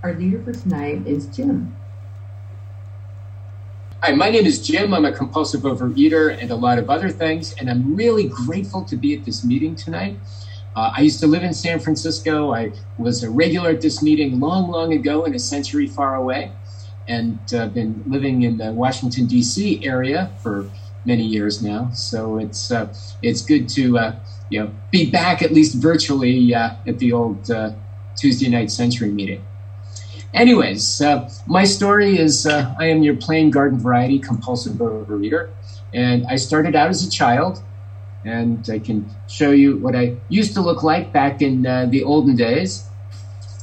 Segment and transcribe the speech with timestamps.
[0.00, 1.76] Our leader for tonight is Jim.
[4.00, 4.94] Hi, my name is Jim.
[4.94, 8.96] I'm a compulsive overeater and a lot of other things, and I'm really grateful to
[8.96, 10.16] be at this meeting tonight.
[10.76, 12.54] Uh, I used to live in San Francisco.
[12.54, 16.52] I was a regular at this meeting long, long ago in a century far away,
[17.08, 19.84] and I've uh, been living in the Washington D.C.
[19.84, 20.70] area for
[21.04, 21.90] many years now.
[21.90, 24.16] So it's uh, it's good to uh,
[24.48, 27.72] you know be back at least virtually uh, at the old uh,
[28.14, 29.44] Tuesday night century meeting.
[30.34, 35.50] Anyways, uh, my story is uh, I am your plain garden variety compulsive overeater.
[35.94, 37.62] And I started out as a child,
[38.24, 42.04] and I can show you what I used to look like back in uh, the
[42.04, 42.84] olden days.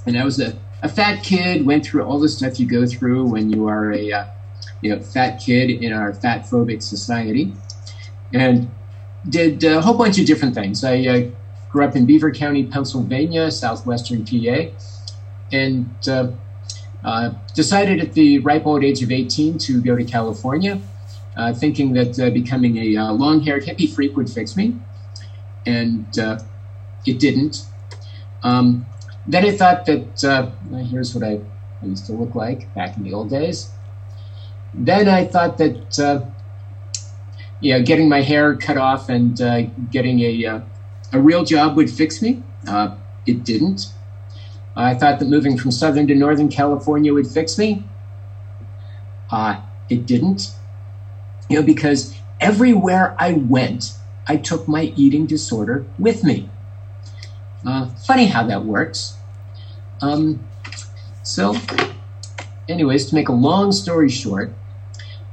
[0.08, 3.26] And I was a, a fat kid, went through all the stuff you go through
[3.26, 4.26] when you are a uh,
[4.82, 7.54] you know, fat kid in our fat phobic society,
[8.34, 8.72] and
[9.30, 10.84] did a whole bunch of different things.
[10.84, 11.30] I uh,
[11.72, 14.72] grew up in Beaver County, Pennsylvania, southwestern PA,
[15.52, 15.90] and
[17.06, 20.82] uh, uh, decided at the ripe old age of 18 to go to California,
[21.38, 24.76] uh, thinking that uh, becoming a uh, long haired hippie freak would fix me.
[25.68, 26.40] And uh,
[27.06, 27.66] it didn't.
[28.42, 28.88] Um,
[29.28, 30.58] then I thought that
[30.90, 31.40] here's what I,
[31.82, 33.70] I, used to look like back in the old days.
[34.74, 36.28] Then I thought that
[37.62, 39.38] you know, getting my hair cut off and
[39.92, 40.64] getting a,
[41.14, 42.42] a real job would fix me.
[43.28, 43.95] it didn't.
[44.76, 47.84] I thought that moving from Southern to Northern California would fix me.
[49.32, 50.52] Uh, it didn't.
[51.50, 53.94] You know, because everywhere I went,
[54.28, 56.50] I took my eating disorder with me.
[57.66, 59.16] Uh, funny how that works.
[60.02, 60.46] Um,
[61.24, 61.56] so,
[62.68, 64.52] anyways, to make a long story short,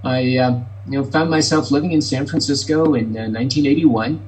[0.05, 4.21] I uh, you know found myself living in San Francisco in uh, 1981,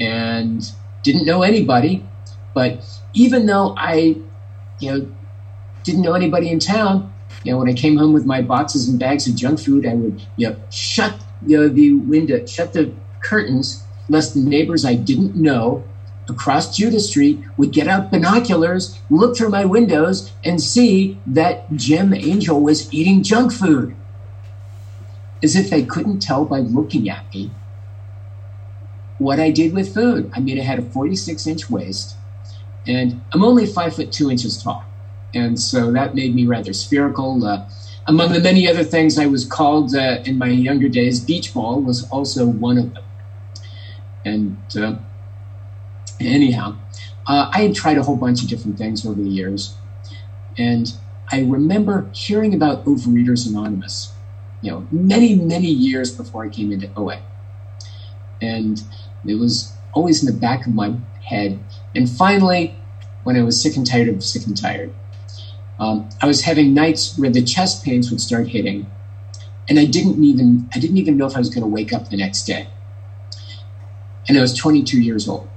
[0.00, 2.04] and didn't know anybody,
[2.58, 4.16] but even though I,
[4.80, 5.08] you know,
[5.84, 7.14] didn't know anybody in town,
[7.44, 9.94] you know, when I came home with my boxes and bags of junk food, I
[9.94, 11.14] would, you know, shut
[11.46, 12.92] you know, the window, shut the
[13.22, 15.84] curtains, lest the neighbors I didn't know
[16.28, 22.12] across Judah Street would get out binoculars, look through my windows, and see that Jim
[22.12, 23.94] Angel was eating junk food.
[25.44, 27.52] As if they couldn't tell by looking at me
[29.18, 30.28] what I did with food.
[30.34, 32.16] I mean, I had a 46 inch waist.
[32.88, 34.82] And I'm only five foot two inches tall.
[35.34, 37.44] And so that made me rather spherical.
[37.44, 37.68] Uh,
[38.06, 41.82] among the many other things I was called uh, in my younger days, beach ball
[41.82, 43.04] was also one of them.
[44.24, 44.96] And uh,
[46.18, 46.76] anyhow,
[47.26, 49.76] uh, I had tried a whole bunch of different things over the years.
[50.56, 50.90] And
[51.30, 54.14] I remember hearing about Overeaters Anonymous,
[54.62, 57.20] you know, many, many years before I came into OA.
[58.40, 58.82] And
[59.26, 60.94] it was always in the back of my
[61.28, 61.58] head.
[61.94, 62.74] And finally,
[63.24, 64.92] when I was sick and tired of sick and tired,
[65.78, 68.90] um, I was having nights where the chest pains would start hitting,
[69.68, 72.08] and I didn't even I didn't even know if I was going to wake up
[72.08, 72.68] the next day.
[74.28, 75.48] And I was 22 years old.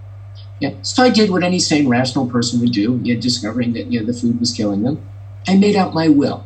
[0.59, 3.99] Yeah, so I did what any sane, rational person would do, know, discovering that you
[3.99, 5.01] know the food was killing them.
[5.47, 6.45] I made out my will.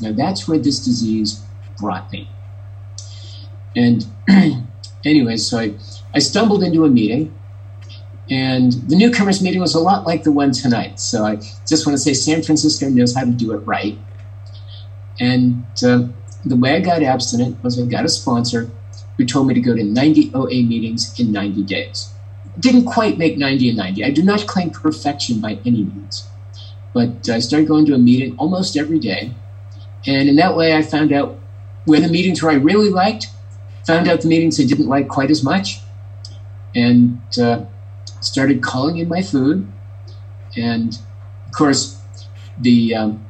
[0.00, 1.42] Now that's where this disease
[1.78, 2.28] brought me.
[3.74, 4.06] And
[5.04, 5.74] anyway, so I,
[6.14, 7.34] I stumbled into a meeting
[8.30, 11.00] and the newcomers meeting was a lot like the one tonight.
[11.00, 11.36] So I
[11.66, 13.98] just want to say San Francisco knows how to do it right.
[15.18, 16.04] And uh,
[16.44, 18.70] the way I got abstinent was I got a sponsor
[19.16, 22.14] who told me to go to 90 OA meetings in 90 days.
[22.58, 24.04] Didn't quite make 90 and 90.
[24.04, 26.28] I do not claim perfection by any means.
[26.94, 29.34] But I started going to a meeting almost every day.
[30.06, 31.36] And in that way, I found out
[31.84, 33.26] where the meetings were I really liked,
[33.86, 35.80] found out the meetings I didn't like quite as much.
[36.74, 37.64] And uh,
[38.20, 39.70] started calling in my food.
[40.56, 40.98] And
[41.46, 42.00] of course,
[42.58, 43.26] the um,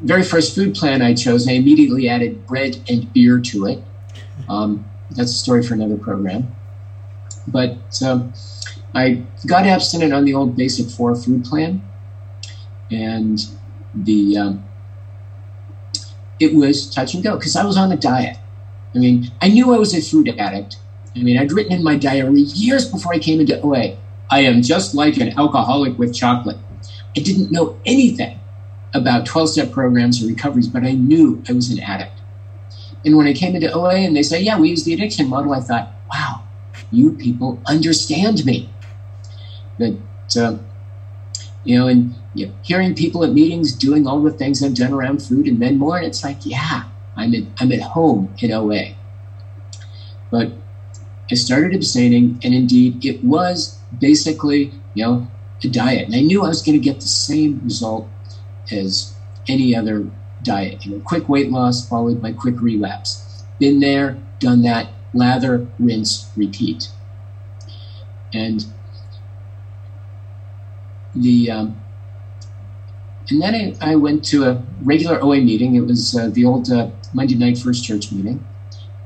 [0.00, 3.82] very first food plan I chose, I immediately added bread and beer to it.
[4.48, 6.54] Um, that's a story for another program.
[7.46, 8.32] But um,
[8.94, 11.82] I got abstinent on the old basic four food plan.
[12.90, 13.38] And
[13.94, 14.64] the um,
[16.40, 18.36] it was touch and go because I was on a diet.
[18.94, 20.76] I mean, I knew I was a food addict.
[21.16, 23.96] I mean, I'd written in my diary years before I came into OA
[24.30, 26.56] I am just like an alcoholic with chocolate.
[27.16, 28.40] I didn't know anything
[28.94, 32.12] about 12 step programs or recoveries, but I knew I was an addict.
[33.04, 35.52] And when I came into OA and they say, yeah, we use the addiction model,
[35.52, 36.42] I thought, wow,
[36.90, 38.70] you people understand me.
[39.78, 39.94] But,
[40.38, 40.58] uh,
[41.64, 44.92] you know, and you know, hearing people at meetings doing all the things I've done
[44.92, 46.84] around food and then more, and it's like, yeah,
[47.16, 48.94] I'm at, I'm at home in OA.
[50.30, 50.52] But
[51.30, 55.28] I started abstaining, and indeed, it was basically, you know,
[55.62, 56.06] a diet.
[56.06, 58.08] And I knew I was going to get the same result
[58.70, 59.14] as
[59.48, 60.06] any other
[60.42, 60.84] diet.
[60.84, 63.44] You know, quick weight loss followed by quick relapse.
[63.58, 66.88] Been there, done that, lather, rinse, repeat.
[68.32, 68.66] And
[71.14, 71.80] the um,
[73.30, 75.76] and then I, I, went to a regular OA meeting.
[75.76, 78.44] It was uh, the old uh, Monday night First Church meeting,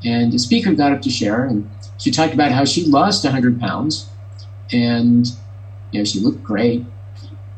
[0.04, 3.60] and the speaker got up to share, and she talked about how she lost 100
[3.60, 4.08] pounds,
[4.72, 5.26] and
[5.90, 6.84] you know she looked great,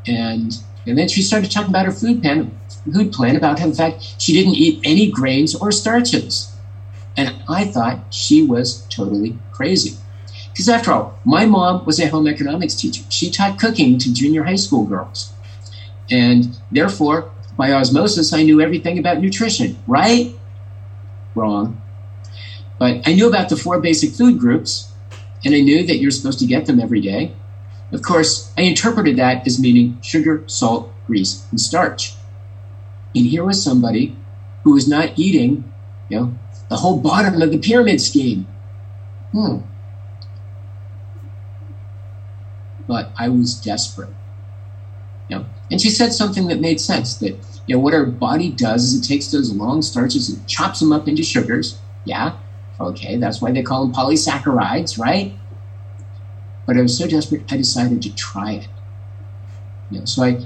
[0.07, 0.53] and
[0.85, 2.59] and then she started talking about her food plan,
[2.91, 6.55] food plan about how in fact she didn't eat any grains or starches,
[7.15, 9.97] and I thought she was totally crazy.
[10.51, 13.03] Because after all, my mom was a home economics teacher.
[13.09, 15.31] She taught cooking to junior high school girls.
[16.09, 20.35] And therefore, by osmosis, I knew everything about nutrition, right?
[21.35, 21.80] Wrong.
[22.81, 24.91] But I knew about the four basic food groups,
[25.45, 27.31] and I knew that you're supposed to get them every day.
[27.91, 32.15] Of course, I interpreted that as meaning sugar, salt, grease, and starch.
[33.13, 34.15] And here was somebody
[34.63, 35.71] who was not eating,
[36.09, 36.33] you know,
[36.69, 38.47] the whole bottom of the pyramid scheme.
[39.31, 39.57] Hmm.
[42.87, 44.09] But I was desperate.
[45.29, 47.37] You know, and she said something that made sense that,
[47.67, 50.91] you know, what our body does is it takes those long starches and chops them
[50.91, 51.77] up into sugars.
[52.05, 52.37] Yeah,
[52.87, 55.33] okay, that's why they call them polysaccharides, right?
[56.65, 58.67] But I was so desperate, I decided to try it.
[59.89, 60.45] You know, so I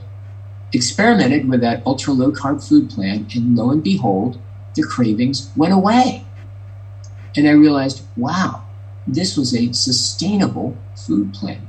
[0.73, 4.39] experimented with that ultra low carb food plan, and lo and behold,
[4.75, 6.25] the cravings went away.
[7.35, 8.63] And I realized, wow,
[9.07, 11.67] this was a sustainable food plan.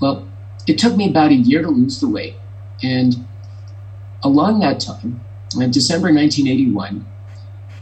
[0.00, 0.28] Well,
[0.66, 2.36] it took me about a year to lose the weight.
[2.82, 3.26] And
[4.22, 5.20] along that time,
[5.58, 7.06] in December 1981,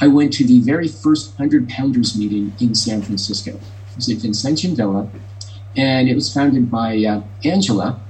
[0.01, 3.53] I went to the very first 100 Pounders meeting in San Francisco.
[3.53, 5.09] It was at Vincentian Villa,
[5.77, 8.01] and it was founded by uh, Angela.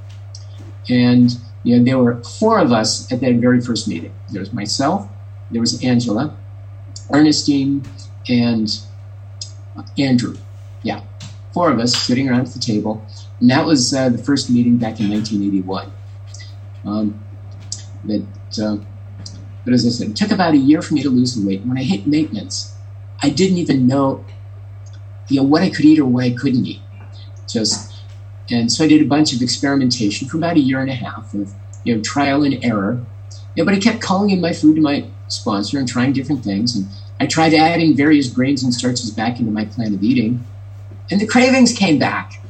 [0.89, 4.15] And you know, there were four of us at that very first meeting.
[4.31, 5.09] There was myself,
[5.51, 6.37] there was Angela,
[7.13, 7.83] Ernestine,
[8.29, 8.71] and
[9.99, 10.37] Andrew.
[10.83, 11.03] Yeah,
[11.53, 13.05] four of us sitting around at the table.
[13.41, 15.93] And that was uh, the first meeting back in 1981.
[16.85, 17.25] Um,
[18.05, 18.27] that,
[18.63, 18.77] uh,
[19.65, 21.63] but as I said, it took about a year for me to lose the weight.
[21.65, 22.75] When I hit maintenance,
[23.23, 24.25] I didn't even know,
[25.29, 26.81] you know, what I could eat or what I couldn't eat.
[27.49, 27.93] Just,
[28.51, 31.35] and so I did a bunch of experimentation for about a year and a half
[31.35, 31.53] of,
[31.85, 33.05] you know, trial and error.
[33.57, 36.77] Know, but I kept calling in my food to my sponsor and trying different things.
[36.77, 36.87] And
[37.19, 40.45] I tried adding various grains and starches back into my plan of eating,
[41.11, 42.41] and the cravings came back.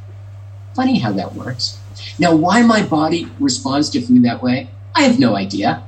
[0.75, 1.81] Funny how that works.
[2.19, 5.83] Now, why my body responds to food that way, I have no idea.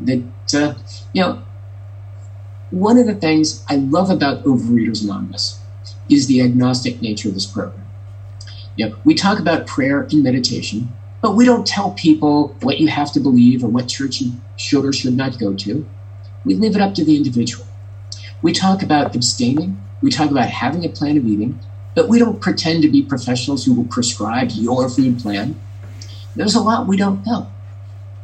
[0.00, 0.22] That,
[0.54, 0.74] uh,
[1.12, 1.42] you know,
[2.70, 5.60] one of the things I love about Overeaters Anonymous
[6.10, 7.86] is the agnostic nature of this program.
[8.76, 12.88] You know, we talk about prayer and meditation, but we don't tell people what you
[12.88, 15.86] have to believe or what church you should or should not go to.
[16.44, 17.66] We leave it up to the individual.
[18.40, 19.82] We talk about abstaining.
[20.00, 21.58] We talk about having a plan of eating.
[21.94, 25.60] But we don't pretend to be professionals who will prescribe your food plan.
[26.36, 27.50] There's a lot we don't know.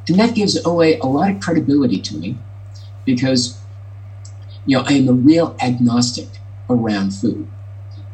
[0.08, 2.38] And that gives OA a lot of credibility to me
[3.04, 3.60] because,
[4.66, 6.28] you know, I am a real agnostic
[6.68, 7.48] around food.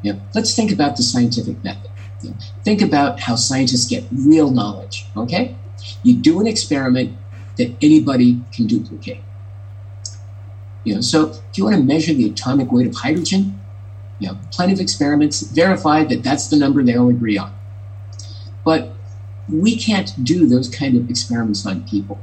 [0.02, 1.90] You know, let's think about the scientific method.
[2.22, 5.56] You know, think about how scientists get real knowledge, okay?
[6.02, 7.16] You do an experiment
[7.56, 9.20] that anybody can duplicate.
[10.84, 13.60] You know, so if you want to measure the atomic weight of hydrogen,
[14.18, 17.54] you know, plenty of experiments verify that that's the number they all agree on.
[18.64, 18.92] But
[19.48, 22.20] we can't do those kind of experiments on people.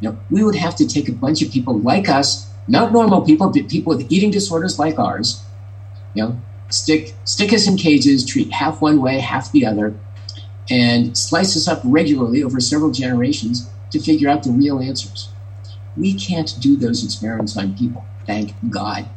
[0.00, 3.22] You know, we would have to take a bunch of people like us, not normal
[3.22, 5.42] people, but people with eating disorders like ours,
[6.14, 9.94] you know, stick stick us in cages, treat half one way, half the other,
[10.68, 15.30] and slice us up regularly over several generations to figure out the real answers.
[15.96, 19.08] We can't do those experiments on people, thank God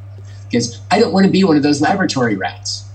[0.49, 2.89] because I don't want to be one of those laboratory rats.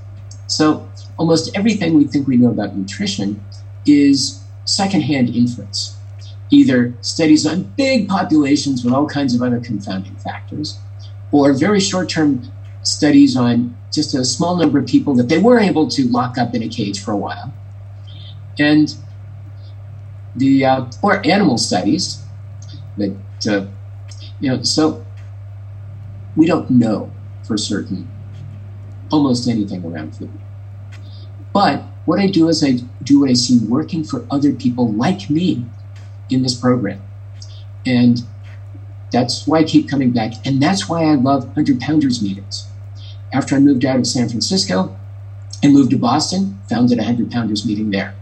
[0.46, 3.42] So almost everything we think we know about nutrition
[3.86, 5.96] is secondhand inference,
[6.50, 10.78] either studies on big populations with all kinds of other confounding factors,
[11.32, 12.50] or very short term
[12.82, 16.54] studies on just a small number of people that they were able to lock up
[16.54, 17.52] in a cage for a while.
[18.58, 18.94] And
[20.36, 22.24] the, uh, or animal studies
[22.96, 23.16] that,
[23.48, 23.66] uh,
[24.40, 25.04] you know, so
[26.36, 27.10] we don't know
[27.44, 28.10] for certain
[29.10, 30.30] almost anything around food.
[31.52, 35.30] But what I do is I do what I see working for other people like
[35.30, 35.64] me
[36.30, 37.02] in this program.
[37.86, 38.22] And
[39.10, 40.34] that's why I keep coming back.
[40.44, 42.66] And that's why I love 100 Pounders meetings.
[43.32, 44.96] After I moved out of San Francisco,
[45.62, 48.14] I moved to Boston, founded a 100 Pounders meeting there.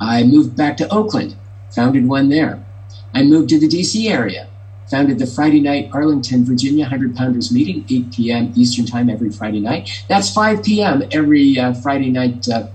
[0.00, 1.36] I moved back to Oakland,
[1.70, 2.64] founded one there.
[3.12, 4.48] I moved to the DC area,
[4.90, 8.52] founded the Friday night Arlington, Virginia 100 Pounders meeting, 8 p.m.
[8.56, 10.04] Eastern Time every Friday night.
[10.08, 11.02] That's 5 p.m.
[11.12, 12.68] every uh, Friday night uh,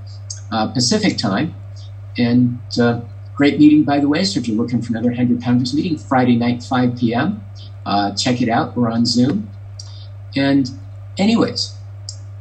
[0.51, 1.55] uh, Pacific Time.
[2.17, 3.01] And uh,
[3.35, 4.23] great meeting, by the way.
[4.23, 7.43] So if you're looking for another 100 Pounders meeting, Friday night, 5 p.m.,
[7.85, 8.75] uh, check it out.
[8.75, 9.49] We're on Zoom.
[10.35, 10.69] And,
[11.17, 11.75] anyways,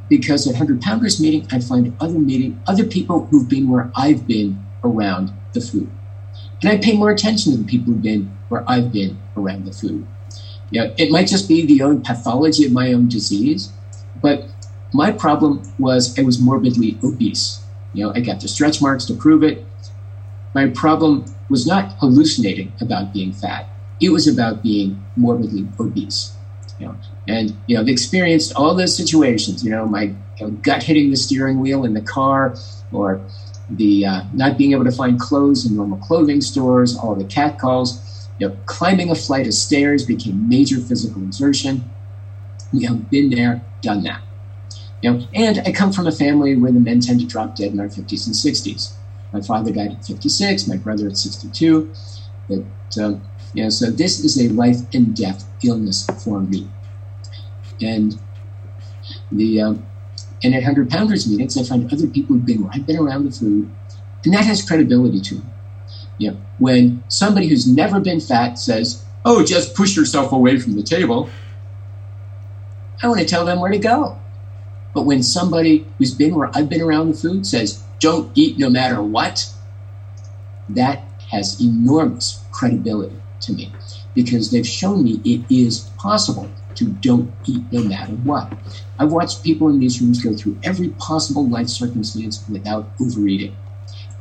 [0.08, 4.26] because at 100 Pounders meeting, I find other meeting, other people who've been where I've
[4.26, 5.90] been around the food.
[6.62, 9.72] And I pay more attention to the people who've been where I've been around the
[9.72, 10.06] food.
[10.70, 13.72] You know, it might just be the own pathology of my own disease,
[14.22, 14.44] but
[14.92, 17.63] my problem was I was morbidly obese.
[17.94, 19.64] You know, I got the stretch marks to prove it.
[20.54, 23.68] My problem was not hallucinating about being fat.
[24.00, 26.36] It was about being morbidly obese.
[26.78, 26.96] You know,
[27.28, 29.64] and you know, I've experienced all those situations.
[29.64, 32.56] You know, my you know, gut hitting the steering wheel in the car,
[32.92, 33.20] or
[33.70, 37.58] the uh, not being able to find clothes in normal clothing stores, all the cat
[37.58, 38.28] calls.
[38.38, 41.88] You know, climbing a flight of stairs became major physical exertion.
[42.72, 44.20] We have been there, done that.
[45.04, 47.76] Know, and I come from a family where the men tend to drop dead in
[47.76, 48.94] their 50s and 60s.
[49.34, 51.92] My father died at 56, my brother at 62.
[52.48, 56.68] But um, you know, so this is a life and death illness for me.
[57.82, 58.18] And
[59.30, 59.86] the um,
[60.42, 63.30] and at 100 pounders meetings, I find other people who've been I've been around the
[63.30, 63.70] food,
[64.24, 65.50] and that has credibility to them.
[66.16, 70.76] You know, when somebody who's never been fat says, "Oh, just push yourself away from
[70.76, 71.28] the table,"
[73.02, 74.18] I want to tell them where to go.
[74.94, 79.02] But when somebody who's been I've been around the food says, "Don't eat no matter
[79.02, 79.52] what,"
[80.68, 83.72] that has enormous credibility to me
[84.14, 88.52] because they've shown me it is possible to don't eat no matter what.
[88.98, 93.56] I've watched people in these rooms go through every possible life circumstance without overeating.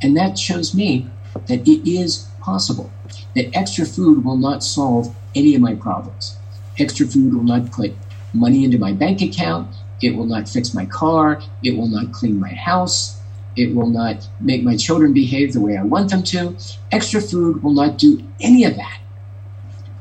[0.02, 1.06] And that shows me
[1.46, 2.90] that it is possible,
[3.34, 6.36] that extra food will not solve any of my problems.
[6.78, 7.94] Extra food will not put
[8.32, 9.68] money into my bank account.
[10.04, 11.40] It will not fix my car.
[11.62, 13.18] It will not clean my house.
[13.56, 16.54] It will not make my children behave the way I want them to.
[16.92, 19.00] Extra food will not do any of that.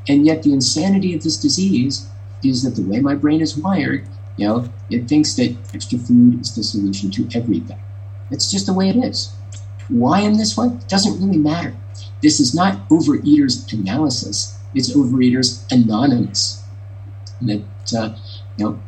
[0.09, 2.09] And yet, the insanity of this disease
[2.43, 4.05] is that the way my brain is wired,
[4.35, 7.79] you know, it thinks that extra food is the solution to everything.
[8.29, 9.33] It's just the way it is.
[9.87, 11.73] Why in this way doesn't really matter.
[12.21, 14.59] This is not Overeaters analysis.
[14.73, 16.63] It's Overeaters anonymous.
[17.41, 17.63] That
[17.97, 18.15] uh,
[18.57, 18.79] you know,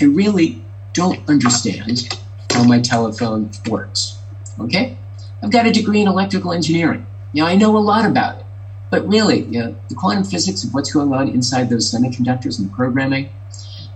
[0.00, 2.18] I really don't understand
[2.52, 4.18] how my telephone works.
[4.58, 4.96] Okay,
[5.42, 7.06] I've got a degree in electrical engineering.
[7.32, 8.46] Now, I know a lot about it.
[8.90, 12.68] But really, you know, the quantum physics of what's going on inside those semiconductors and
[12.68, 13.30] the programming.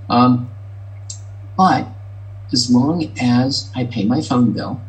[0.09, 0.49] Um,
[1.57, 1.89] but
[2.53, 4.81] as long as I pay my phone bill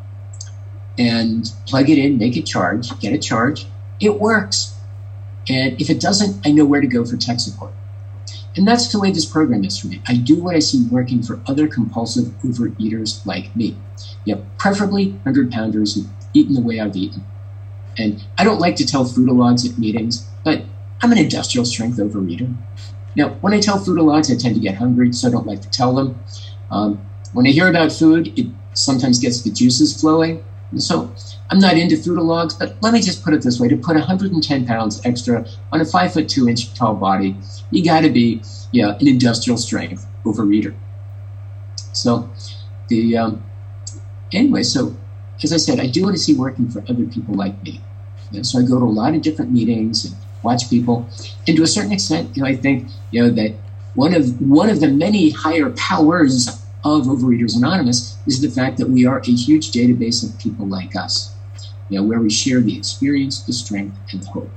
[0.97, 3.67] and plug it in, make it charge, get it charged,
[3.99, 4.75] it works.
[5.49, 7.73] And if it doesn't, I know where to go for tech support.
[8.55, 10.01] And that's the way this program is for me.
[10.07, 13.77] I do what I see working for other compulsive overeaters like me.
[14.25, 17.23] Know, preferably 100 pounders who've eaten the way I've eaten.
[17.97, 20.63] And I don't like to tell foodalogs at meetings, but
[21.01, 22.53] I'm an industrial strength overeater.
[23.15, 25.69] Now, when I tell foodalogs, I tend to get hungry, so I don't like to
[25.69, 26.19] tell them.
[26.71, 30.43] Um, when I hear about food, it sometimes gets the juices flowing.
[30.77, 31.13] So
[31.49, 34.65] I'm not into foodalogs, but let me just put it this way: to put 110
[34.65, 37.35] pounds extra on a five foot two inch tall body,
[37.71, 38.41] you got to be,
[38.71, 40.75] yeah, an industrial strength overeater.
[41.93, 42.29] So,
[42.89, 43.43] the um,
[44.33, 44.95] anyway, so
[45.43, 47.81] as I said, I do want to see working for other people like me.
[48.33, 51.07] And so I go to a lot of different meetings and watch people.
[51.47, 53.53] And to a certain extent, you know, I think, you know, that
[53.93, 58.89] one of one of the many higher powers of Overeaters Anonymous is the fact that
[58.89, 61.33] we are a huge database of people like us,
[61.89, 64.51] you know, where we share the experience, the strength, and the hope.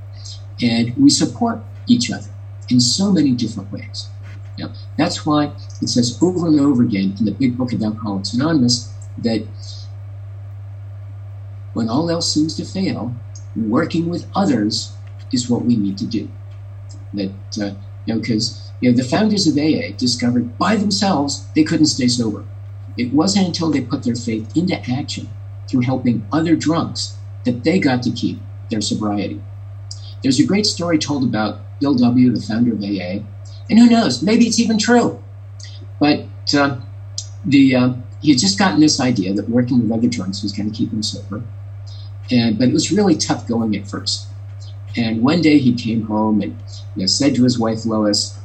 [0.63, 2.29] And we support each other
[2.69, 4.09] in so many different ways.
[4.99, 8.93] That's why it says over and over again in the big book of Alcoholics Anonymous
[9.19, 9.47] that
[11.73, 13.15] when all else seems to fail,
[13.57, 14.93] working with others
[15.33, 16.29] is what we need to do.
[17.15, 17.31] That,
[17.61, 21.87] uh, you know, because you know, the founders of AA discovered by themselves they couldn't
[21.87, 22.45] stay sober.
[22.97, 25.29] It wasn't until they put their faith into action
[25.69, 29.41] through helping other drunks that they got to keep their sobriety.
[30.23, 33.25] There's a great story told about Bill W., the founder of AA,
[33.71, 35.23] and who knows, maybe it's even true.
[36.01, 36.79] But uh,
[37.45, 40.71] the uh, he had just gotten this idea that working with other drunks was going
[40.71, 41.43] to keep him sober.
[42.31, 44.27] And, but it was really tough going at first.
[44.97, 46.57] And one day he came home and
[46.97, 48.38] you know, said to his wife, Lois,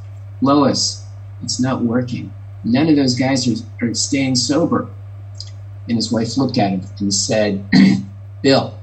[0.44, 1.06] Lois,
[1.42, 2.34] it's not working.
[2.64, 4.90] None of those guys are, are staying sober.
[5.88, 7.66] And his wife looked at him and said,
[8.42, 8.78] Bill,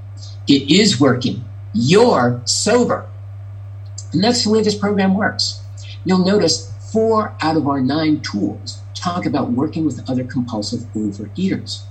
[0.49, 1.45] it is working.
[1.73, 3.09] You're sober.
[4.13, 5.63] And that's the way this program works.
[6.05, 11.85] You'll notice four out of our nine tools talk about working with other compulsive overeaters.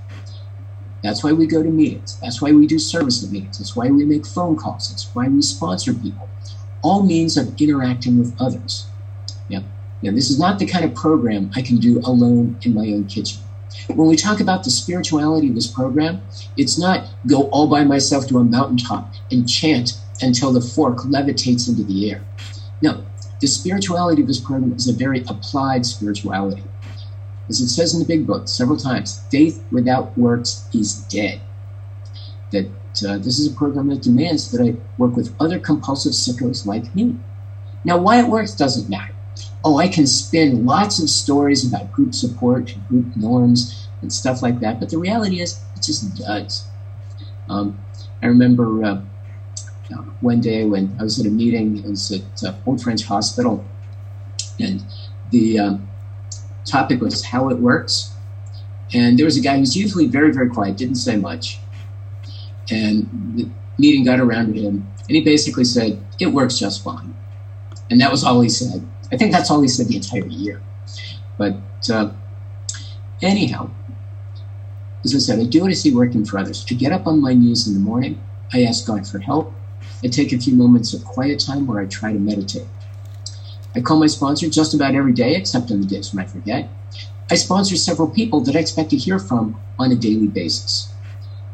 [1.02, 2.20] That's why we go to meetings.
[2.20, 3.58] That's why we do service meetings.
[3.58, 4.90] That's why we make phone calls.
[4.90, 6.30] That's why we sponsor people.
[6.82, 8.89] All means of interacting with others.
[10.02, 13.06] Now, this is not the kind of program I can do alone in my own
[13.06, 13.42] kitchen.
[13.88, 16.22] When we talk about the spirituality of this program,
[16.58, 21.68] it's not go all by myself to a mountaintop and chant until the fork levitates
[21.68, 22.24] into the air.
[22.82, 23.04] No,
[23.42, 26.64] the spirituality of this program is a very applied spirituality.
[27.50, 31.42] As it says in the big book several times, faith without works is dead.
[32.52, 32.68] That
[33.08, 36.94] uh, this is a program that demands that I work with other compulsive sickos like
[36.96, 37.18] me.
[37.86, 39.14] Now, why it works doesn't matter.
[39.64, 44.60] Oh, I can spin lots of stories about group support group norms and stuff like
[44.62, 46.66] that, but the reality is it just does.
[47.50, 47.78] Um,
[48.22, 49.02] I remember uh,
[49.92, 53.04] uh, one day when I was at a meeting, it was at uh, Old French
[53.04, 53.66] Hospital,
[54.60, 54.84] and
[55.32, 55.90] the um,
[56.66, 58.14] topic was how it works.
[58.94, 61.60] And there was a guy who's usually very, very quiet, didn't say much.
[62.72, 67.16] And the meeting got around to him, and he basically said, It works just fine.
[67.90, 68.88] And that was all he said.
[69.12, 70.62] I think that's all he said the entire year.
[71.38, 71.58] But
[71.92, 72.12] uh,
[73.22, 73.72] anyhow,
[75.04, 76.64] as I said, I do what I see working for others.
[76.66, 78.22] To get up on my knees in the morning,
[78.54, 79.54] I ask God for help,
[80.04, 82.68] I take a few moments of quiet time where I try to meditate.
[83.76, 86.70] I call my sponsor just about every day, except on the days when I forget.
[87.32, 90.94] I sponsor several people that I expect to hear from on a daily basis.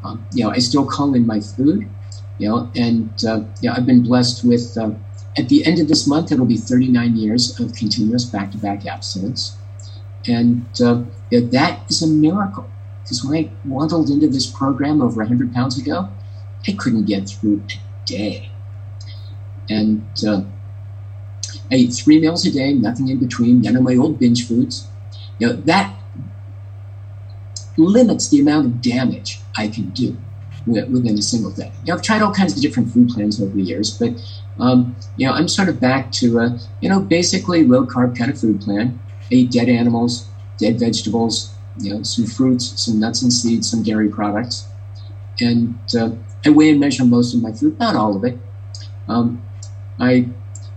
[0.04, 1.90] Um, you know, I still call in my food,
[2.38, 4.78] you know, and uh, you know, I've been blessed with.
[4.78, 4.92] Uh,
[5.38, 9.58] at the end of this month, it'll be 39 years of continuous back-to-back abstinence,
[10.28, 12.70] and uh, that is a miracle.
[13.04, 16.10] Because when I waddled into this program over 100 pounds ago,
[16.68, 18.50] I couldn't get through a day,
[19.70, 20.44] and uh,
[21.72, 24.88] I eat three meals a day, nothing in between, none of my old binge foods.
[25.38, 25.94] You know, that
[27.78, 30.18] limits the amount of damage I can do
[30.66, 31.72] within a single day.
[31.84, 34.14] You know, I've tried all kinds of different food plans over the years, but
[34.60, 38.32] um, you know, I'm sort of back to a you know basically low carb kind
[38.32, 39.00] of food plan.
[39.32, 44.10] Eat dead animals, dead vegetables, you know, some fruits, some nuts and seeds, some dairy
[44.10, 44.68] products,
[45.40, 46.12] and uh,
[46.46, 48.38] I weigh and measure most of my food, not all of it.
[49.08, 49.44] Um,
[50.00, 50.30] I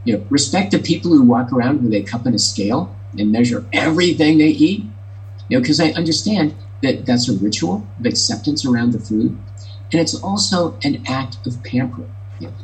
[0.05, 3.31] you know, respect the people who walk around with a cup and a scale and
[3.31, 4.85] measure everything they eat.
[5.49, 9.37] You know, because I understand that that's a ritual of acceptance around the food,
[9.93, 12.11] and it's also an act of pampering.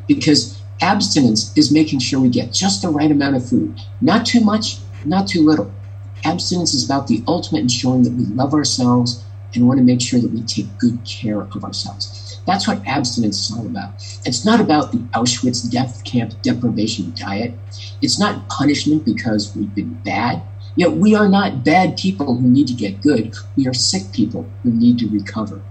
[0.07, 4.41] Because abstinence is making sure we get just the right amount of food, not too
[4.41, 5.73] much, not too little.
[6.25, 10.21] Abstinence is about the ultimate ensuring that we love ourselves and want to make sure
[10.21, 12.41] that we take good care of ourselves.
[12.47, 13.95] That's what abstinence is all about.
[14.25, 17.55] It's not about the Auschwitz death camp deprivation diet.
[18.03, 20.43] It's not punishment because we've been bad.
[20.77, 23.35] Yet we are not bad people who need to get good.
[23.57, 25.63] We are sick people who need to recover.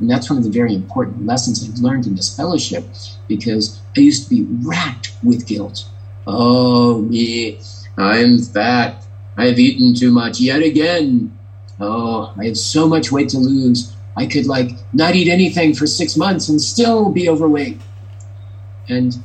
[0.00, 2.84] And that's one of the very important lessons I've learned in this fellowship
[3.28, 5.86] because I used to be racked with guilt.
[6.26, 7.60] Oh, me,
[7.96, 9.04] I'm fat.
[9.36, 11.36] I've eaten too much yet again.
[11.80, 13.94] Oh, I have so much weight to lose.
[14.16, 17.80] I could like not eat anything for six months and still be overweight.
[18.88, 19.16] And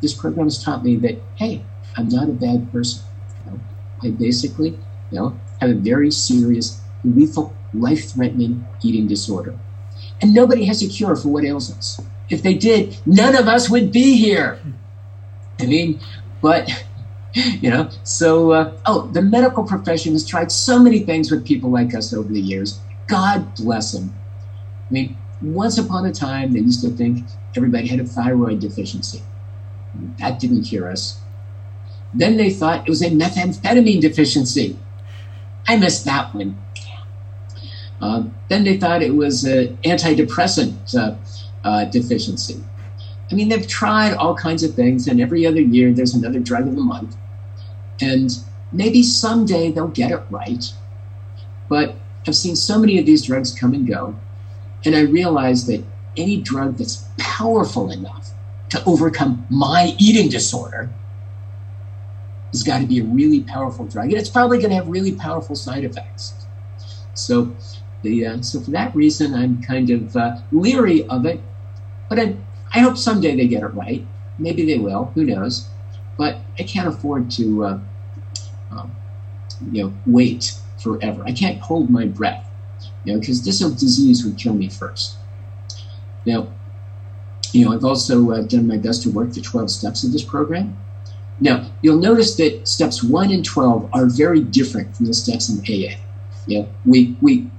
[0.00, 1.64] this program has taught me that, hey,
[1.96, 3.02] I'm not a bad person.
[3.44, 3.60] You know,
[4.02, 4.70] I basically,
[5.10, 9.58] you know, have a very serious, lethal, life-threatening eating disorder.
[10.20, 12.00] And nobody has a cure for what ails us.
[12.30, 14.60] If they did, none of us would be here.
[15.60, 16.00] I mean,
[16.40, 16.68] but
[17.32, 21.70] you know, so uh, oh, the medical profession has tried so many things with people
[21.70, 22.80] like us over the years.
[23.06, 24.14] God bless them.
[24.88, 29.22] I mean, once upon a time, they used to think everybody had a thyroid deficiency.
[30.18, 31.20] That didn't cure us.
[32.14, 34.78] Then they thought it was a methamphetamine deficiency.
[35.68, 36.58] I missed that one.
[38.00, 41.16] Uh, then they thought it was an antidepressant uh,
[41.64, 42.62] uh, deficiency.
[43.30, 46.68] I mean, they've tried all kinds of things, and every other year there's another drug
[46.68, 47.16] of the month.
[48.00, 48.30] And
[48.72, 50.64] maybe someday they'll get it right.
[51.68, 54.14] But I've seen so many of these drugs come and go
[54.86, 55.84] and I realize that
[56.16, 58.30] any drug that's powerful enough
[58.70, 60.90] to overcome my eating disorder
[62.52, 64.06] has got to be a really powerful drug.
[64.06, 66.46] And it's probably going to have really powerful side effects.
[67.14, 67.54] So,
[68.02, 71.40] the, uh, so for that reason, I'm kind of uh, leery of it.
[72.08, 72.36] But I,
[72.72, 74.06] I hope someday they get it right.
[74.38, 75.06] Maybe they will.
[75.14, 75.68] Who knows?
[76.16, 77.78] But I can't afford to, uh,
[78.70, 78.96] um,
[79.72, 81.22] you know, wait forever.
[81.24, 82.46] I can't hold my breath
[83.04, 85.16] you know, because this disease would kill me first.
[86.24, 86.48] Now,
[87.52, 90.24] you know, I've also uh, done my best to work the 12 steps of this
[90.24, 90.76] program.
[91.40, 95.60] Now, you'll notice that steps 1 and 12 are very different from the steps in
[95.60, 95.96] AA.
[96.46, 97.50] Yeah, we, we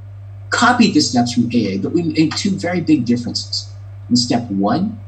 [0.50, 3.72] copied the steps from AA, but we made two very big differences.
[4.10, 5.00] In step 1,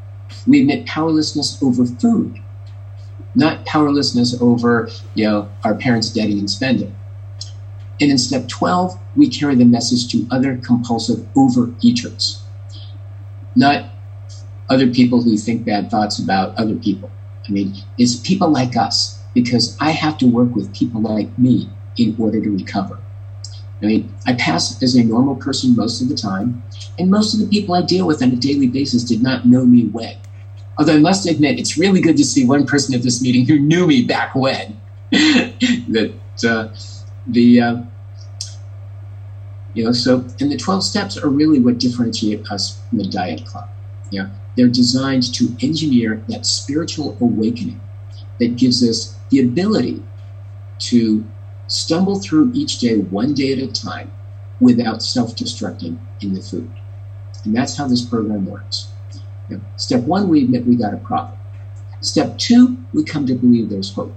[0.48, 2.40] we admit powerlessness over food,
[3.36, 6.96] not powerlessness over you know, our parents' debting and spending.
[8.02, 12.42] And in step 12, we carry the message to other compulsive overeaters,
[13.56, 13.92] not
[14.70, 17.12] other people who think bad thoughts about other people.
[17.48, 21.70] I mean, it's people like us because I have to work with people like me
[21.98, 23.00] in order to recover.
[23.82, 26.62] I mean, I pass as a normal person most of the time,
[26.98, 29.66] and most of the people I deal with on a daily basis did not know
[29.66, 30.18] me when.
[30.78, 33.60] Although I must admit, it's really good to see one person at this meeting who
[33.60, 34.80] knew me back when.
[35.12, 36.14] that
[36.48, 36.68] uh,
[37.28, 37.78] the uh,
[39.74, 43.46] you know, so and the twelve steps are really what differentiate us from the Diet
[43.46, 43.70] Club.
[44.12, 47.80] Yeah, they're designed to engineer that spiritual awakening
[48.40, 50.04] that gives us the ability
[50.80, 51.26] to
[51.70, 54.12] stumble through each day one day at a time
[54.60, 56.70] without self destructing in the food.
[57.46, 58.90] And that's how this program works.
[59.50, 61.38] Now, step one, we admit we got a problem.
[62.02, 64.14] Step two, we come to believe there's hope.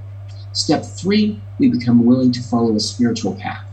[0.53, 3.65] Step three, we become willing to follow a spiritual path.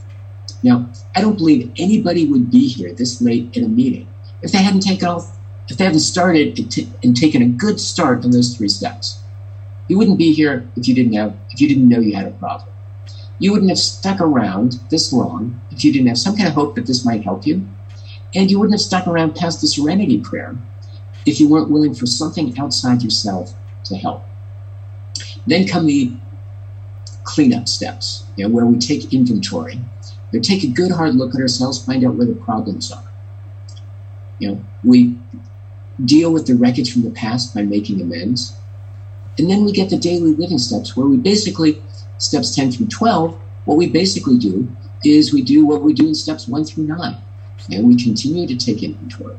[0.64, 4.08] Now, I don't believe anybody would be here this late in a meeting
[4.42, 5.36] if they hadn't taken off
[5.68, 6.58] if they hadn't started
[7.04, 9.22] and taken a good start on those three steps.
[9.88, 12.32] You wouldn't be here if you didn't have if you didn't know you had a
[12.32, 12.70] problem.
[13.40, 16.76] You wouldn't have stuck around this long if you didn't have some kind of hope
[16.76, 17.68] that this might help you.
[18.36, 20.56] And you wouldn't have stuck around past the serenity prayer
[21.26, 23.54] if you weren't willing for something outside yourself
[23.86, 24.24] to help.
[25.48, 26.14] Then come the
[27.24, 29.80] cleanup steps, you know, where we take inventory.
[30.32, 33.04] We take a good hard look at ourselves, find out where the problems are.
[34.40, 35.18] You know, we
[36.04, 38.56] deal with the wreckage from the past by making amends.
[39.38, 41.82] And then we get the daily living steps where we basically,
[42.20, 44.68] steps 10 through 12, what we basically do
[45.04, 47.18] is we do what we do in steps 1 through 9.
[47.72, 49.38] And we continue to take inventory.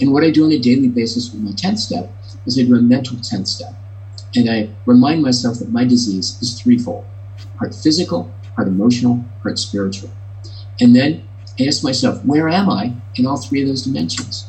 [0.00, 2.12] And what I do on a daily basis with my 10th step
[2.46, 3.74] is I do a mental 10th step.
[4.34, 7.04] And I remind myself that my disease is threefold
[7.56, 10.10] part physical, part emotional, part spiritual.
[10.80, 11.26] And then
[11.58, 14.46] I ask myself, where am I in all three of those dimensions?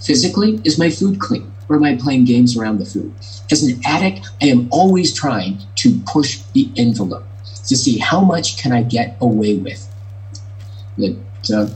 [0.00, 1.52] Physically, is my food clean?
[1.70, 3.14] Or am I playing games around the food?
[3.48, 7.24] As an addict, I am always trying to push the envelope
[7.68, 9.88] to see how much can I get away with.
[10.98, 11.16] That,
[11.54, 11.68] uh,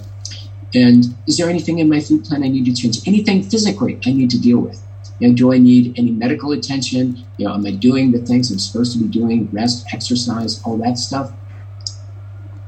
[0.74, 3.06] and is there anything in my food plan I need to change?
[3.06, 4.82] Anything physically I need to deal with?
[5.20, 7.24] You know, do I need any medical attention?
[7.36, 9.48] You know, am I doing the things I'm supposed to be doing?
[9.52, 11.32] Rest, exercise, all that stuff.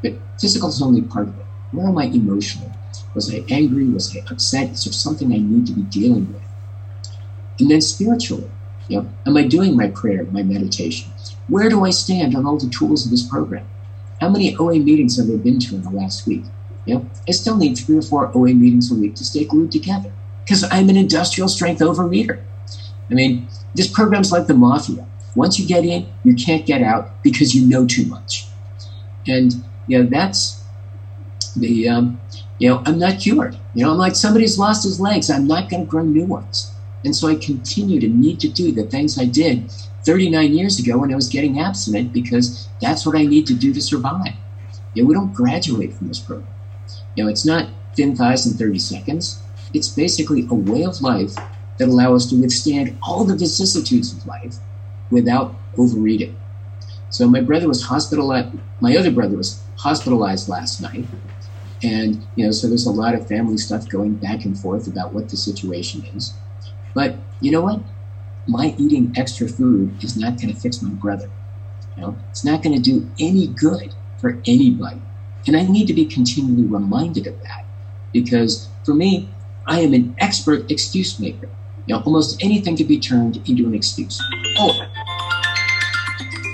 [0.00, 1.46] But physical is only part of it.
[1.72, 2.70] Where am I emotionally?
[3.16, 3.84] Was I angry?
[3.88, 4.70] Was I upset?
[4.70, 6.45] Is there something I need to be dealing with?
[7.58, 8.50] And then spiritually,
[8.88, 11.10] you know, am I doing my prayer, my meditation?
[11.48, 13.66] Where do I stand on all the tools of this program?
[14.20, 16.44] How many OA meetings have I been to in the last week?
[16.84, 19.72] You know, I still need three or four OA meetings a week to stay glued
[19.72, 20.12] together
[20.44, 22.40] because I'm an industrial strength overeater.
[23.10, 25.06] I mean, this program's like the mafia.
[25.34, 28.46] Once you get in, you can't get out because you know too much.
[29.26, 29.52] And,
[29.86, 30.64] you know, that's
[31.56, 32.20] the, um,
[32.58, 33.56] you know, I'm not cured.
[33.74, 35.28] You know, I'm like somebody's lost his legs.
[35.28, 36.72] I'm not going to grow new ones.
[37.04, 39.70] And so I continue to need to do the things I did
[40.04, 43.72] 39 years ago when I was getting abstinent because that's what I need to do
[43.72, 44.34] to survive.
[44.94, 46.48] You know, we don't graduate from this program.
[47.14, 49.42] You know, it's not thin thighs in 30 seconds.
[49.74, 51.34] It's basically a way of life
[51.78, 54.56] that allow us to withstand all the vicissitudes of life
[55.10, 56.36] without overeating.
[57.10, 58.56] So my brother was hospitalized.
[58.80, 61.06] My other brother was hospitalized last night
[61.82, 65.12] and, you know, so there's a lot of family stuff going back and forth about
[65.12, 66.34] what the situation is.
[66.96, 67.80] But you know what?
[68.48, 71.28] My eating extra food is not going to fix my brother.
[71.94, 75.02] You know, it's not going to do any good for anybody.
[75.46, 77.66] And I need to be continually reminded of that
[78.12, 79.28] because for me,
[79.66, 81.50] I am an expert excuse maker.
[81.86, 84.18] You know, almost anything can be turned into an excuse.
[84.58, 84.72] Oh,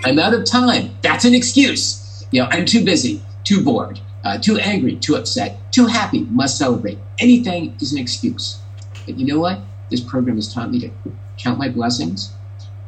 [0.05, 0.97] I'm out of time.
[1.03, 2.27] That's an excuse.
[2.33, 6.59] You know, I'm too busy, too bored uh, too angry, too upset, too happy, must
[6.59, 6.99] celebrate.
[7.19, 8.61] Anything is an excuse.
[9.07, 9.61] But you know what?
[9.93, 10.91] This program has taught me to
[11.37, 12.33] count my blessings.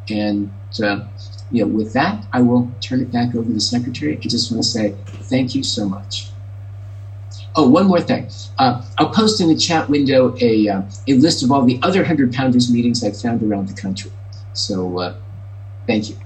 [0.09, 0.51] And,
[0.83, 1.05] uh,
[1.51, 4.17] you know, with that, I will turn it back over to the secretary.
[4.17, 4.95] I just want to say
[5.31, 6.31] thank you so much.
[7.57, 8.29] Oh, one more thing.
[8.59, 12.01] Uh, I'll post in the chat window a, uh, a list of all the other
[12.01, 14.11] 100 Pounders meetings I've found around the country.
[14.55, 15.15] So, uh,
[15.87, 16.17] thank you.